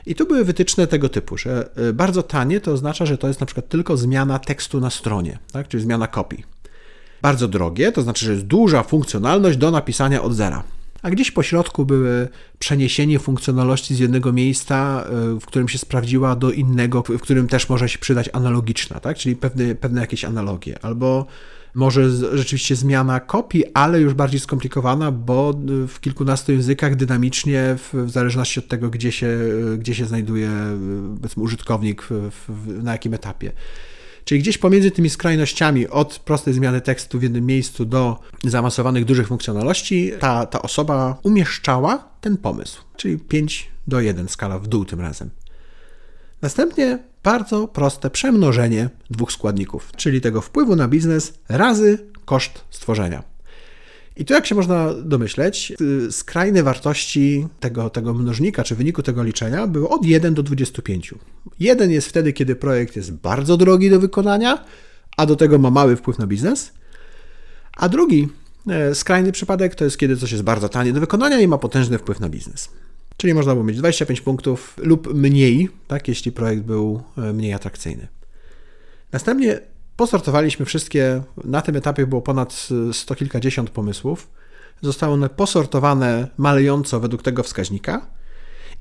I 0.07 0.15
tu 0.15 0.27
były 0.27 0.45
wytyczne 0.45 0.87
tego 0.87 1.09
typu, 1.09 1.39
że 1.39 1.71
y, 1.89 1.93
bardzo 1.93 2.23
tanie 2.23 2.61
to 2.61 2.73
oznacza, 2.73 3.07
że 3.07 3.19
to 3.19 3.29
jest 3.29 3.41
na 3.41 3.47
przykład 3.47 3.69
tylko 3.69 3.97
zmiana 3.97 4.39
tekstu 4.39 4.81
na 4.81 4.91
stronie, 4.91 5.39
tak? 5.53 5.69
czyli 5.69 5.83
zmiana 5.83 6.07
kopii. 6.07 6.45
Bardzo 7.23 7.49
drogie 7.49 7.93
to 7.93 8.03
znaczy, 8.03 8.25
że 8.25 8.33
jest 8.33 8.47
duża 8.47 8.83
funkcjonalność 8.83 9.59
do 9.59 9.71
napisania 9.71 10.23
od 10.23 10.35
zera. 10.35 10.63
A 11.03 11.11
gdzieś 11.11 11.31
po 11.31 11.43
środku 11.43 11.85
były 11.85 12.29
przeniesienie 12.59 13.19
funkcjonalności 13.19 13.95
z 13.95 13.99
jednego 13.99 14.33
miejsca, 14.33 15.05
y, 15.37 15.41
w 15.41 15.47
którym 15.47 15.69
się 15.69 15.79
sprawdziła, 15.79 16.37
do 16.37 16.51
innego, 16.51 17.03
w 17.03 17.21
którym 17.21 17.49
też 17.49 17.69
może 17.69 17.89
się 17.89 17.99
przydać 17.99 18.31
analogiczna, 18.33 19.01
tak? 19.01 19.17
czyli 19.17 19.37
pewne, 19.37 19.75
pewne 19.75 20.01
jakieś 20.01 20.25
analogie. 20.25 20.79
Albo 20.83 21.27
może 21.75 22.11
rzeczywiście 22.37 22.77
zmiana 22.77 23.21
kopii, 23.21 23.65
ale 23.75 24.01
już 24.01 24.15
bardziej 24.15 24.41
skomplikowana, 24.41 25.13
bo 25.13 25.55
w 25.89 26.01
kilkunastu 26.01 26.53
językach 26.53 26.97
dynamicznie, 26.97 27.77
w, 27.93 28.11
zależności 28.11 28.61
od 28.61 28.69
tego, 28.69 28.91
gdzie 28.91 29.13
się, 29.13 29.39
gdzie 29.79 29.95
się 29.95 30.05
znajduje 30.05 30.51
użytkownik, 31.37 32.03
w, 32.11 32.83
na 32.83 32.93
jakim 32.93 33.15
etapie. 33.15 33.53
Czyli 34.25 34.41
gdzieś 34.41 34.59
pomiędzy 34.59 34.91
tymi 34.91 35.11
skrajnościami, 35.11 35.89
od 35.89 36.19
prostej 36.19 36.55
zmiany 36.55 36.81
tekstu 36.81 37.19
w 37.19 37.23
jednym 37.23 37.47
miejscu 37.47 37.85
do 37.85 38.19
zaawansowanych 38.45 39.05
dużych 39.05 39.29
funkcjonalności, 39.29 40.13
ta, 40.21 40.47
ta 40.47 40.63
osoba 40.63 41.19
umieszczała 41.23 42.09
ten 42.21 42.37
pomysł, 42.37 42.83
czyli 42.97 43.19
5 43.19 43.71
do 43.87 44.01
1 44.01 44.29
skala 44.29 44.59
w 44.59 44.67
dół 44.67 44.85
tym 44.85 45.01
razem. 45.01 45.31
Następnie 46.43 46.99
bardzo 47.23 47.69
proste 47.69 48.11
przemnożenie 48.11 48.91
dwóch 49.11 49.33
składników, 49.33 49.93
czyli 49.97 50.21
tego 50.21 50.41
wpływu 50.41 50.77
na 50.77 50.89
biznes 50.89 51.33
razy 51.49 51.99
koszt 52.25 52.65
stworzenia. 52.71 53.23
I 54.17 54.25
tu, 54.25 54.35
jak 54.35 54.47
się 54.47 54.55
można 54.55 54.95
domyśleć, 54.95 55.73
y, 55.81 56.13
skrajne 56.13 56.63
wartości 56.63 57.47
tego, 57.61 57.91
tego 57.91 58.15
mnożnika, 58.15 58.65
czy 58.65 58.75
wyniku 58.75 59.03
tego 59.03 59.23
liczenia 59.23 59.67
były 59.67 59.89
od 59.89 60.05
1 60.05 60.35
do 60.35 60.43
25. 60.43 61.15
Jeden 61.61 61.91
jest 61.91 62.09
wtedy, 62.09 62.33
kiedy 62.33 62.57
projekt 62.57 62.97
jest 62.97 63.13
bardzo 63.13 63.57
drogi 63.57 63.91
do 63.91 64.01
wykonania, 64.01 64.65
a 65.17 65.27
do 65.27 65.37
tego 65.37 65.59
ma 65.59 65.71
mały 65.71 65.97
wpływ 65.97 66.19
na 66.19 66.27
biznes, 66.27 66.73
a 67.77 67.89
drugi 67.89 68.29
e, 68.69 68.95
skrajny 68.95 69.33
przypadek 69.33 69.75
to 69.75 69.85
jest, 69.85 69.99
kiedy 69.99 70.17
coś 70.17 70.33
jest 70.33 70.45
bardzo 70.45 70.69
tanie 70.69 70.93
do 70.93 71.01
wykonania 71.01 71.41
i 71.41 71.49
ma 71.49 71.59
potężny 71.59 71.99
wpływ 71.99 72.21
na 72.21 72.29
biznes. 72.29 72.69
Czyli 73.21 73.35
można 73.35 73.53
było 73.53 73.65
mieć 73.65 73.79
25 73.79 74.21
punktów 74.21 74.77
lub 74.79 75.15
mniej, 75.15 75.69
tak, 75.89 76.09
jeśli 76.09 76.33
projekt 76.33 76.63
był 76.63 77.03
e, 77.19 77.33
mniej 77.33 77.53
atrakcyjny. 77.53 78.09
Następnie 79.13 79.61
posortowaliśmy 79.97 80.67
wszystkie, 80.67 81.23
na 81.45 81.63
tym 81.63 81.77
etapie 81.77 82.07
było 82.07 82.23
ponad 82.23 82.69
sto 82.93 83.15
kilkadziesiąt 83.15 83.71
pomysłów. 83.71 84.31
Zostały 84.83 85.13
one 85.13 85.29
posortowane 85.29 86.29
malejąco 86.39 87.01
według 87.01 87.23
tego 87.23 87.43
wskaźnika 87.43 88.07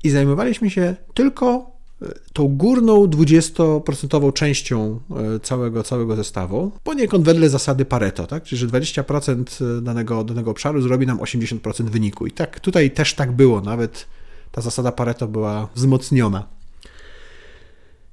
i 0.04 0.10
zajmowaliśmy 0.10 0.70
się 0.70 0.96
tylko 1.14 1.70
e, 2.02 2.06
tą 2.32 2.48
górną 2.48 3.06
20% 3.06 4.32
częścią 4.32 5.00
e, 5.36 5.40
całego, 5.40 5.82
całego 5.82 6.16
zestawu, 6.16 6.72
poniekąd 6.84 7.24
wedle 7.24 7.48
zasady 7.48 7.84
Pareto, 7.84 8.26
tak? 8.26 8.42
czyli 8.42 8.58
że 8.58 8.66
20% 8.66 9.80
danego, 9.82 10.24
danego 10.24 10.50
obszaru 10.50 10.82
zrobi 10.82 11.06
nam 11.06 11.18
80% 11.18 11.84
wyniku. 11.84 12.26
I 12.26 12.32
tak 12.32 12.60
tutaj 12.60 12.90
też 12.90 13.14
tak 13.14 13.32
było, 13.32 13.60
nawet 13.60 14.06
ta 14.52 14.60
zasada 14.60 14.92
Pareto 14.92 15.28
była 15.28 15.68
wzmocniona. 15.74 16.46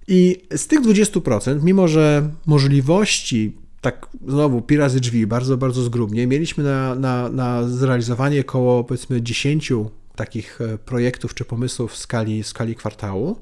I 0.07 0.41
z 0.55 0.67
tych 0.67 0.81
20%, 0.81 1.63
mimo 1.63 1.87
że 1.87 2.29
możliwości, 2.45 3.55
tak 3.81 4.07
znowu 4.27 4.61
pi 4.61 4.77
razy 4.77 4.99
drzwi, 4.99 5.27
bardzo, 5.27 5.57
bardzo 5.57 5.83
zgrubnie, 5.83 6.27
mieliśmy 6.27 6.63
na, 6.63 6.95
na, 6.95 7.29
na 7.29 7.69
zrealizowanie 7.69 8.41
około 8.41 8.83
powiedzmy 8.83 9.21
10 9.21 9.73
takich 10.15 10.61
e, 10.61 10.77
projektów 10.77 11.33
czy 11.33 11.45
pomysłów 11.45 11.91
w 11.91 11.97
skali, 11.97 12.43
w 12.43 12.47
skali 12.47 12.75
kwartału, 12.75 13.39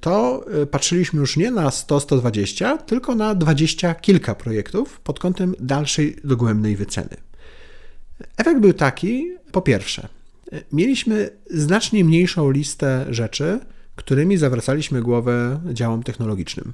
to 0.00 0.44
e, 0.62 0.66
patrzyliśmy 0.66 1.20
już 1.20 1.36
nie 1.36 1.50
na 1.50 1.68
100-120, 1.68 2.78
tylko 2.78 3.14
na 3.14 3.34
20 3.34 3.94
kilka 3.94 4.34
projektów 4.34 5.00
pod 5.00 5.18
kątem 5.18 5.54
dalszej 5.60 6.16
dogłębnej 6.24 6.76
wyceny. 6.76 7.16
Efekt 8.36 8.60
był 8.60 8.72
taki, 8.72 9.30
po 9.52 9.62
pierwsze, 9.62 10.08
mieliśmy 10.72 11.30
znacznie 11.50 12.04
mniejszą 12.04 12.50
listę 12.50 13.06
rzeczy, 13.10 13.60
którymi 13.96 14.36
zawracaliśmy 14.36 15.02
głowę 15.02 15.60
działom 15.72 16.02
technologicznym. 16.02 16.72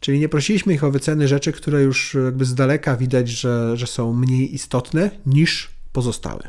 Czyli 0.00 0.20
nie 0.20 0.28
prosiliśmy 0.28 0.74
ich 0.74 0.84
o 0.84 0.90
wyceny 0.90 1.28
rzeczy, 1.28 1.52
które 1.52 1.82
już 1.82 2.16
jakby 2.24 2.44
z 2.44 2.54
daleka 2.54 2.96
widać, 2.96 3.28
że, 3.28 3.76
że 3.76 3.86
są 3.86 4.12
mniej 4.12 4.54
istotne 4.54 5.10
niż 5.26 5.70
pozostałe. 5.92 6.48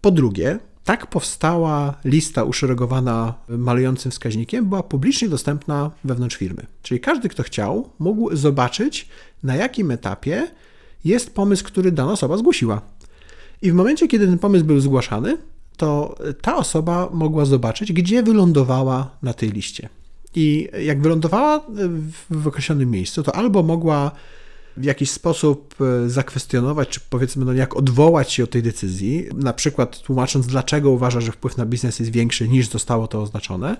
Po 0.00 0.10
drugie, 0.10 0.58
tak 0.84 1.06
powstała 1.06 1.94
lista 2.04 2.44
uszeregowana 2.44 3.34
malującym 3.48 4.10
wskaźnikiem, 4.12 4.68
była 4.68 4.82
publicznie 4.82 5.28
dostępna 5.28 5.90
wewnątrz 6.04 6.36
firmy. 6.36 6.66
Czyli 6.82 7.00
każdy, 7.00 7.28
kto 7.28 7.42
chciał, 7.42 7.90
mógł 7.98 8.36
zobaczyć, 8.36 9.08
na 9.42 9.56
jakim 9.56 9.90
etapie 9.90 10.48
jest 11.04 11.34
pomysł, 11.34 11.64
który 11.64 11.92
dana 11.92 12.12
osoba 12.12 12.36
zgłosiła. 12.36 12.82
I 13.62 13.70
w 13.70 13.74
momencie, 13.74 14.08
kiedy 14.08 14.26
ten 14.26 14.38
pomysł 14.38 14.64
był 14.64 14.80
zgłaszany, 14.80 15.38
to 15.76 16.14
ta 16.42 16.56
osoba 16.56 17.08
mogła 17.12 17.44
zobaczyć, 17.44 17.92
gdzie 17.92 18.22
wylądowała 18.22 19.10
na 19.22 19.32
tej 19.32 19.50
liście. 19.50 19.88
I 20.34 20.68
jak 20.84 21.02
wylądowała 21.02 21.66
w 22.30 22.46
określonym 22.46 22.90
miejscu, 22.90 23.22
to 23.22 23.36
albo 23.36 23.62
mogła 23.62 24.10
w 24.76 24.84
jakiś 24.84 25.10
sposób 25.10 25.74
e, 25.80 26.08
zakwestionować, 26.08 26.88
czy 26.88 27.00
powiedzmy, 27.10 27.44
no 27.44 27.52
jak 27.52 27.76
odwołać 27.76 28.32
się 28.32 28.44
od 28.44 28.50
tej 28.50 28.62
decyzji, 28.62 29.26
na 29.34 29.52
przykład 29.52 30.02
tłumacząc, 30.02 30.46
dlaczego 30.46 30.90
uważa, 30.90 31.20
że 31.20 31.32
wpływ 31.32 31.56
na 31.56 31.66
biznes 31.66 31.98
jest 31.98 32.12
większy 32.12 32.48
niż 32.48 32.68
zostało 32.68 33.06
to 33.06 33.22
oznaczone, 33.22 33.76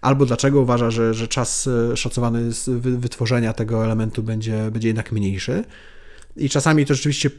albo 0.00 0.26
dlaczego 0.26 0.60
uważa, 0.60 0.90
że, 0.90 1.14
że 1.14 1.28
czas 1.28 1.66
e, 1.92 1.96
szacowany 1.96 2.52
z 2.52 2.70
wytworzenia 2.80 3.52
tego 3.52 3.84
elementu 3.84 4.22
będzie, 4.22 4.70
będzie 4.70 4.88
jednak 4.88 5.12
mniejszy. 5.12 5.64
I 6.36 6.48
czasami 6.48 6.86
to 6.86 6.94
rzeczywiście 6.94 7.30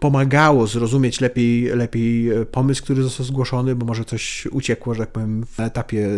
pomagało 0.00 0.66
zrozumieć 0.66 1.20
lepiej, 1.20 1.64
lepiej 1.64 2.30
e, 2.30 2.46
pomysł, 2.46 2.82
który 2.82 3.02
został 3.02 3.26
zgłoszony, 3.26 3.74
bo 3.74 3.86
może 3.86 4.04
coś 4.04 4.46
uciekło, 4.46 4.94
że 4.94 5.00
tak 5.00 5.12
powiem, 5.12 5.46
w 5.46 5.60
etapie 5.60 6.08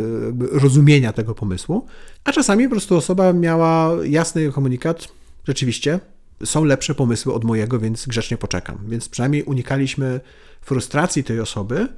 rozumienia 0.52 1.12
tego 1.12 1.34
pomysłu. 1.34 1.86
A 2.24 2.32
czasami 2.32 2.64
po 2.64 2.70
prostu 2.70 2.96
osoba 2.96 3.32
miała 3.32 3.90
jasny 4.04 4.52
komunikat, 4.52 5.08
rzeczywiście 5.48 6.00
są 6.44 6.64
lepsze 6.64 6.94
pomysły 6.94 7.34
od 7.34 7.44
mojego, 7.44 7.78
więc 7.78 8.06
grzecznie 8.06 8.36
poczekam. 8.36 8.78
Więc 8.88 9.08
przynajmniej 9.08 9.42
unikaliśmy 9.42 10.20
frustracji 10.60 11.24
tej 11.24 11.40
osoby, 11.40 11.88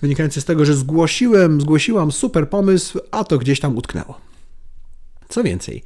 wynikającej 0.00 0.42
z 0.42 0.44
tego, 0.44 0.64
że 0.64 0.74
zgłosiłem, 0.74 1.60
zgłosiłam 1.60 2.12
super 2.12 2.48
pomysł, 2.48 2.98
a 3.10 3.24
to 3.24 3.38
gdzieś 3.38 3.60
tam 3.60 3.76
utknęło. 3.76 4.20
Co 5.28 5.42
więcej, 5.42 5.82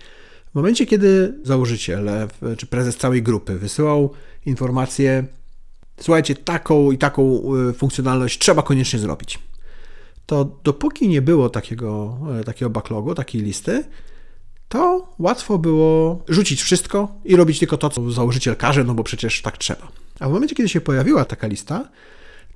w 0.53 0.55
momencie, 0.55 0.87
kiedy 0.87 1.35
założyciel 1.43 2.11
czy 2.57 2.67
prezes 2.67 2.97
całej 2.97 3.23
grupy 3.23 3.59
wysyłał 3.59 4.11
informację, 4.47 5.25
słuchajcie, 6.01 6.35
taką 6.35 6.91
i 6.91 6.99
taką 6.99 7.43
y, 7.71 7.73
funkcjonalność 7.73 8.39
trzeba 8.39 8.63
koniecznie 8.63 8.99
zrobić, 8.99 9.39
to 10.27 10.45
dopóki 10.65 11.09
nie 11.09 11.23
było 11.23 11.51
takiego, 11.51 12.19
e, 12.41 12.45
takiego 12.45 12.71
backlogu, 12.71 13.15
takiej 13.15 13.43
listy, 13.43 13.85
to 14.69 15.09
łatwo 15.19 15.59
było 15.59 16.23
rzucić 16.29 16.63
wszystko 16.63 17.09
i 17.25 17.37
robić 17.37 17.59
tylko 17.59 17.77
to, 17.77 17.91
co 17.91 18.11
założyciel 18.11 18.57
każe, 18.57 18.85
no 18.85 18.95
bo 18.95 19.05
przecież 19.05 19.43
tak 19.43 19.59
trzeba. 19.59 19.89
A 20.21 20.29
w 20.29 20.33
momencie, 20.33 20.55
kiedy 20.55 20.69
się 20.69 20.81
pojawiła 20.81 21.25
taka 21.25 21.47
lista, 21.47 21.89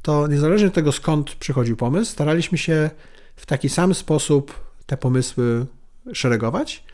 to 0.02 0.26
niezależnie 0.26 0.66
od 0.66 0.74
tego, 0.74 0.92
skąd 0.92 1.34
przychodził 1.34 1.76
pomysł, 1.76 2.12
staraliśmy 2.12 2.58
się 2.58 2.90
w 3.36 3.46
taki 3.46 3.68
sam 3.68 3.94
sposób 3.94 4.54
te 4.86 4.96
pomysły 4.96 5.66
szeregować 6.12 6.84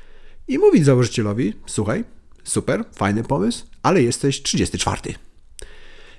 i 0.50 0.58
mówić 0.58 0.84
założycielowi: 0.84 1.54
Słuchaj, 1.66 2.04
super, 2.44 2.84
fajny 2.92 3.22
pomysł, 3.22 3.64
ale 3.82 4.02
jesteś 4.02 4.42
34. 4.42 5.14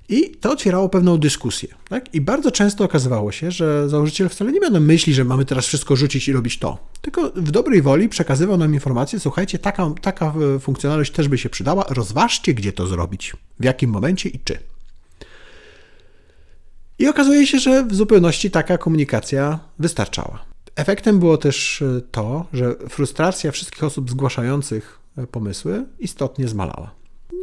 I 0.10 0.30
to 0.30 0.52
otwierało 0.52 0.90
pewną 0.90 1.18
dyskusję. 1.18 1.70
Tak? 1.90 2.14
I 2.14 2.22
bardzo 2.22 2.52
często 2.52 2.84
okazywało 2.84 3.32
się, 3.32 3.52
że 3.52 3.90
założyciel 3.90 4.30
wcale 4.30 4.52
nie 4.52 4.60
miał 4.60 4.72
na 4.72 4.80
myśli, 4.80 5.14
że 5.14 5.24
mamy 5.24 5.46
teraz 5.46 5.66
wszystko 5.66 5.96
rzucić 5.96 6.28
i 6.28 6.34
robić 6.34 6.60
to. 6.60 6.78
Tylko 7.02 7.32
w 7.36 7.52
dobrej 7.52 7.82
woli 7.82 8.10
przekazywał 8.10 8.58
nam 8.58 8.74
informację: 8.74 9.20
słuchajcie, 9.20 9.60
taka, 9.60 9.92
taka 10.02 10.34
funkcjonalność 10.60 11.12
też 11.12 11.28
by 11.28 11.38
się 11.38 11.50
przydała, 11.50 11.86
rozważcie, 11.90 12.54
gdzie 12.54 12.74
to 12.74 12.88
zrobić, 12.88 13.34
w 13.60 13.64
jakim 13.64 13.90
momencie 13.90 14.30
i 14.30 14.40
czy. 14.40 14.60
I 17.00 17.08
okazuje 17.08 17.48
się, 17.48 17.60
że 17.60 17.86
w 17.86 17.96
zupełności 17.96 18.52
taka 18.52 18.78
komunikacja 18.78 19.60
wystarczała. 19.80 20.51
Efektem 20.76 21.20
było 21.20 21.38
też 21.38 21.82
e, 21.82 22.02
to, 22.12 22.46
że 22.54 22.76
frustracja 22.90 23.52
wszystkich 23.52 23.84
osób 23.84 24.12
zgłaszających 24.12 25.00
e, 25.18 25.28
pomysły 25.28 25.86
istotnie 26.00 26.48
zmalała. 26.48 26.96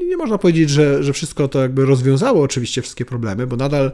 Nie 0.08 0.16
można 0.16 0.38
powiedzieć, 0.38 0.70
że, 0.70 1.02
że 1.02 1.12
wszystko 1.12 1.48
to 1.48 1.62
jakby 1.62 1.84
rozwiązało 1.84 2.42
oczywiście 2.42 2.82
wszystkie 2.82 3.04
problemy, 3.04 3.46
bo 3.46 3.56
nadal 3.56 3.92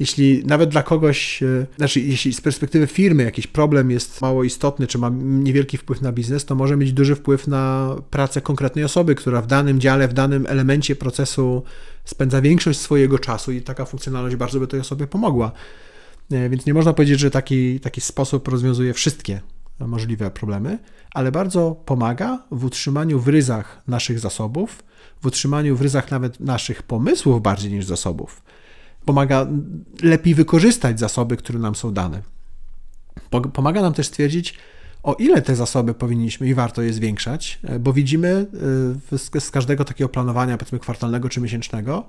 jeśli 0.00 0.42
nawet 0.46 0.70
dla 0.70 0.82
kogoś, 0.82 1.42
e, 1.42 1.66
znaczy 1.76 2.00
jeśli 2.00 2.32
z 2.32 2.40
perspektywy 2.40 2.86
firmy 2.86 3.22
jakiś 3.22 3.46
problem 3.46 3.90
jest 3.90 4.20
mało 4.20 4.44
istotny, 4.44 4.86
czy 4.86 4.98
ma 4.98 5.10
niewielki 5.14 5.76
wpływ 5.76 6.00
na 6.00 6.12
biznes, 6.12 6.44
to 6.44 6.54
może 6.54 6.76
mieć 6.76 6.92
duży 6.92 7.14
wpływ 7.14 7.46
na 7.46 7.96
pracę 8.10 8.40
konkretnej 8.40 8.84
osoby, 8.84 9.14
która 9.14 9.42
w 9.42 9.46
danym 9.46 9.80
dziale, 9.80 10.08
w 10.08 10.12
danym 10.12 10.46
elemencie 10.48 10.96
procesu 10.96 11.62
spędza 12.04 12.40
większość 12.40 12.78
swojego 12.78 13.18
czasu 13.18 13.52
i 13.52 13.62
taka 13.62 13.84
funkcjonalność 13.84 14.36
bardzo 14.36 14.60
by 14.60 14.66
tej 14.66 14.80
osobie 14.80 15.06
pomogła. 15.06 15.52
E, 16.30 16.48
więc 16.48 16.66
nie 16.66 16.74
można 16.74 16.92
powiedzieć, 16.92 17.20
że 17.20 17.30
taki, 17.30 17.80
taki 17.80 18.00
sposób 18.00 18.48
rozwiązuje 18.48 18.94
wszystkie 18.94 19.40
możliwe 19.86 20.30
problemy, 20.30 20.78
ale 21.14 21.32
bardzo 21.32 21.82
pomaga 21.84 22.42
w 22.50 22.64
utrzymaniu 22.64 23.20
w 23.20 23.28
ryzach 23.28 23.82
naszych 23.88 24.18
zasobów, 24.18 24.82
w 25.22 25.26
utrzymaniu 25.26 25.76
w 25.76 25.82
ryzach 25.82 26.10
nawet 26.10 26.40
naszych 26.40 26.82
pomysłów 26.82 27.42
bardziej 27.42 27.72
niż 27.72 27.84
zasobów. 27.84 28.42
Pomaga 29.04 29.46
lepiej 30.02 30.34
wykorzystać 30.34 31.00
zasoby, 31.00 31.36
które 31.36 31.58
nam 31.58 31.74
są 31.74 31.94
dane. 31.94 32.22
Pomaga 33.52 33.82
nam 33.82 33.94
też 33.94 34.06
stwierdzić, 34.06 34.54
o 35.02 35.14
ile 35.14 35.42
te 35.42 35.56
zasoby 35.56 35.94
powinniśmy 35.94 36.48
i 36.48 36.54
warto 36.54 36.82
je 36.82 36.92
zwiększać, 36.92 37.58
e, 37.62 37.78
bo 37.78 37.92
widzimy 37.92 38.46
e, 39.12 39.40
z 39.40 39.50
każdego 39.50 39.84
takiego 39.84 40.08
planowania, 40.08 40.58
powiedzmy 40.58 40.78
kwartalnego 40.78 41.28
czy 41.28 41.40
miesięcznego, 41.40 42.04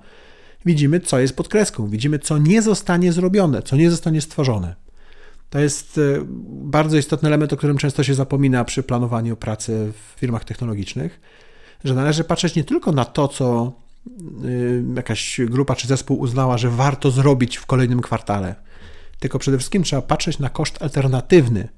widzimy, 0.66 1.00
co 1.00 1.18
jest 1.18 1.36
pod 1.36 1.48
kreską, 1.48 1.88
widzimy, 1.88 2.18
co 2.18 2.38
nie 2.38 2.62
zostanie 2.62 3.12
zrobione, 3.12 3.62
co 3.62 3.76
nie 3.76 3.90
zostanie 3.90 4.20
stworzone. 4.20 4.74
To 5.50 5.58
jest 5.58 5.98
e, 5.98 6.00
bardzo 6.48 6.96
istotny 6.96 7.28
element, 7.28 7.52
o 7.52 7.56
którym 7.56 7.78
często 7.78 8.02
się 8.02 8.14
zapomina 8.14 8.64
przy 8.64 8.82
planowaniu 8.82 9.36
pracy 9.36 9.92
w 9.92 10.20
firmach 10.20 10.44
technologicznych, 10.44 11.20
że 11.84 11.94
należy 11.94 12.24
patrzeć 12.24 12.54
nie 12.54 12.64
tylko 12.64 12.92
na 12.92 13.04
to, 13.04 13.28
co 13.28 13.72
jakaś 14.96 15.40
grupa 15.44 15.76
czy 15.76 15.88
zespół 15.88 16.20
uznała, 16.20 16.58
że 16.58 16.70
warto 16.70 17.10
zrobić 17.10 17.56
w 17.56 17.66
kolejnym 17.66 18.00
kwartale, 18.00 18.54
tylko 19.18 19.38
przede 19.38 19.58
wszystkim 19.58 19.82
trzeba 19.82 20.02
patrzeć 20.02 20.38
na 20.38 20.48
koszt 20.48 20.82
alternatywny, 20.82 21.68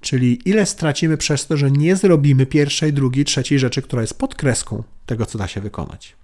Czyli 0.00 0.48
ile 0.48 0.66
stracimy 0.66 1.16
przez 1.16 1.46
to, 1.46 1.56
że 1.56 1.70
nie 1.70 1.96
zrobimy 1.96 2.46
pierwszej, 2.46 2.92
drugiej, 2.92 3.24
trzeciej 3.24 3.58
rzeczy, 3.58 3.82
która 3.82 4.02
jest 4.02 4.18
pod 4.18 4.34
kreską 4.34 4.82
tego, 5.06 5.26
co 5.26 5.38
da 5.38 5.48
się 5.48 5.60
wykonać. 5.60 6.16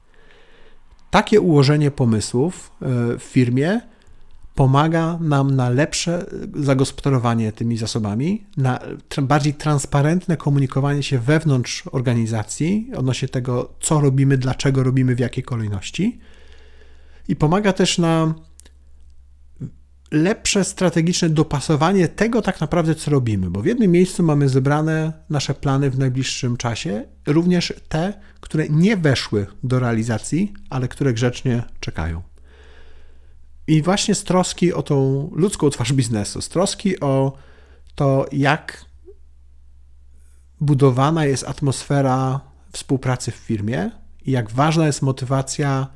Takie 1.14 1.40
ułożenie 1.40 1.90
pomysłów 1.90 2.70
e, 2.82 2.86
w 3.18 3.22
firmie 3.22 3.80
pomaga 4.54 5.18
nam 5.20 5.56
na 5.56 5.70
lepsze 5.70 6.26
zagospodarowanie 6.54 7.52
tymi 7.52 7.76
zasobami, 7.76 8.44
na 8.56 8.80
bardziej 9.22 9.54
transparentne 9.54 10.36
komunikowanie 10.36 11.02
się 11.02 11.18
wewnątrz 11.18 11.82
organizacji 11.92 12.90
odnośnie 12.96 13.28
tego, 13.28 13.70
co 13.80 14.00
robimy, 14.00 14.38
dlaczego 14.38 14.82
robimy, 14.82 15.14
w 15.14 15.18
jakiej 15.18 15.44
kolejności. 15.44 16.18
I 17.28 17.36
pomaga 17.36 17.72
też 17.72 17.98
na 17.98 18.34
lepsze 20.14 20.64
strategiczne 20.64 21.30
dopasowanie 21.30 22.08
tego 22.08 22.42
tak 22.42 22.60
naprawdę, 22.60 22.94
co 22.94 23.10
robimy, 23.10 23.50
bo 23.50 23.62
w 23.62 23.66
jednym 23.66 23.90
miejscu 23.90 24.22
mamy 24.22 24.48
zebrane 24.48 25.12
nasze 25.30 25.54
plany 25.54 25.90
w 25.90 25.98
najbliższym 25.98 26.56
czasie, 26.56 27.04
również 27.26 27.72
te, 27.88 28.20
które 28.40 28.68
nie 28.68 28.96
weszły 28.96 29.46
do 29.62 29.78
realizacji, 29.78 30.52
ale 30.70 30.88
które 30.88 31.12
grzecznie 31.12 31.62
czekają. 31.80 32.22
I 33.66 33.82
właśnie 33.82 34.14
z 34.14 34.24
troski 34.24 34.72
o 34.72 34.82
tą 34.82 35.30
ludzką 35.34 35.70
twarz 35.70 35.92
biznesu, 35.92 36.40
z 36.40 36.48
troski 36.48 37.00
o 37.00 37.32
to, 37.94 38.26
jak 38.32 38.84
budowana 40.60 41.24
jest 41.24 41.44
atmosfera 41.44 42.40
współpracy 42.72 43.30
w 43.30 43.34
firmie 43.34 43.90
i 44.26 44.30
jak 44.30 44.50
ważna 44.50 44.86
jest 44.86 45.02
motywacja 45.02 45.86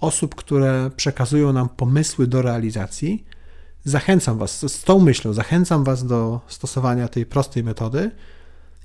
osób, 0.00 0.34
które 0.34 0.90
przekazują 0.96 1.52
nam 1.52 1.68
pomysły 1.68 2.26
do 2.26 2.42
realizacji, 2.42 3.24
Zachęcam 3.86 4.38
Was, 4.38 4.72
z 4.72 4.84
tą 4.84 4.98
myślą, 4.98 5.32
zachęcam 5.32 5.84
Was 5.84 6.06
do 6.06 6.40
stosowania 6.46 7.08
tej 7.08 7.26
prostej 7.26 7.64
metody 7.64 8.10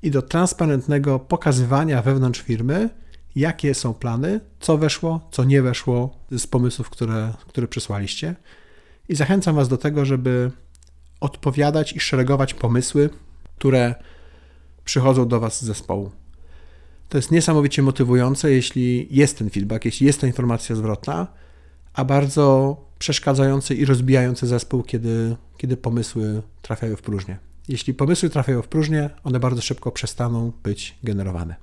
i 0.03 0.11
do 0.11 0.21
transparentnego 0.21 1.19
pokazywania 1.19 2.01
wewnątrz 2.01 2.41
firmy, 2.41 2.89
jakie 3.35 3.73
są 3.73 3.93
plany, 3.93 4.39
co 4.59 4.77
weszło, 4.77 5.27
co 5.31 5.43
nie 5.43 5.61
weszło 5.61 6.15
z 6.31 6.47
pomysłów, 6.47 6.89
które, 6.89 7.33
które 7.47 7.67
przysłaliście. 7.67 8.35
I 9.09 9.15
zachęcam 9.15 9.55
Was 9.55 9.69
do 9.69 9.77
tego, 9.77 10.05
żeby 10.05 10.51
odpowiadać 11.19 11.93
i 11.93 11.99
szeregować 11.99 12.53
pomysły, 12.53 13.09
które 13.57 13.95
przychodzą 14.85 15.27
do 15.27 15.39
Was 15.39 15.61
z 15.61 15.65
zespołu. 15.65 16.11
To 17.09 17.17
jest 17.17 17.31
niesamowicie 17.31 17.81
motywujące, 17.81 18.51
jeśli 18.51 19.07
jest 19.11 19.37
ten 19.37 19.49
feedback, 19.49 19.85
jeśli 19.85 20.07
jest 20.07 20.21
ta 20.21 20.27
informacja 20.27 20.75
zwrotna, 20.75 21.27
a 21.93 22.05
bardzo 22.05 22.77
przeszkadzający 22.99 23.75
i 23.75 23.85
rozbijający 23.85 24.47
zespół, 24.47 24.83
kiedy, 24.83 25.35
kiedy 25.57 25.77
pomysły 25.77 26.41
trafiają 26.61 26.95
w 26.95 27.01
próżnię. 27.01 27.37
Jeśli 27.67 27.93
pomysły 27.93 28.29
trafiają 28.29 28.61
w 28.61 28.67
próżnię, 28.67 29.09
one 29.23 29.39
bardzo 29.39 29.61
szybko 29.61 29.91
przestaną 29.91 30.51
być 30.63 30.95
generowane. 31.03 31.55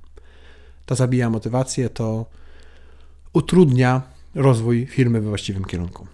To 0.87 0.95
zabija 0.95 1.31
motywację, 1.31 1.91
to 1.91 2.27
utrudnia 3.33 4.03
rozwój 4.35 4.87
firmy 4.87 5.21
we 5.21 5.29
właściwym 5.29 5.65
kierunku. 5.65 6.07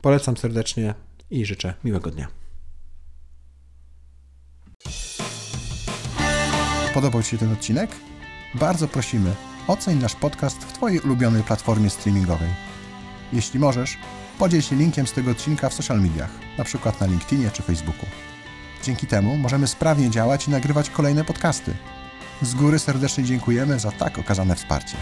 Polecam 0.00 0.36
serdecznie 0.36 0.94
i 1.30 1.46
życzę 1.46 1.74
miłego 1.84 2.10
dnia. 2.10 2.28
Podobał 6.94 7.22
Ci 7.22 7.30
się 7.30 7.38
ten 7.38 7.52
odcinek? 7.52 7.90
Bardzo 8.54 8.88
prosimy, 8.88 9.34
oceń 9.66 9.98
nasz 9.98 10.14
podcast 10.14 10.64
w 10.64 10.72
Twojej 10.72 11.00
ulubionej 11.00 11.42
platformie 11.42 11.90
streamingowej. 11.90 12.71
Jeśli 13.32 13.60
możesz, 13.60 13.98
podziel 14.38 14.62
się 14.62 14.76
linkiem 14.76 15.06
z 15.06 15.12
tego 15.12 15.30
odcinka 15.30 15.68
w 15.68 15.74
social 15.74 16.00
mediach, 16.00 16.30
np. 16.58 16.92
na 17.00 17.06
LinkedInie 17.06 17.50
czy 17.50 17.62
Facebooku. 17.62 18.06
Dzięki 18.82 19.06
temu 19.06 19.36
możemy 19.36 19.66
sprawnie 19.66 20.10
działać 20.10 20.48
i 20.48 20.50
nagrywać 20.50 20.90
kolejne 20.90 21.24
podcasty. 21.24 21.74
Z 22.42 22.54
góry 22.54 22.78
serdecznie 22.78 23.24
dziękujemy 23.24 23.78
za 23.78 23.92
tak 23.92 24.18
okazane 24.18 24.54
wsparcie. 24.54 24.96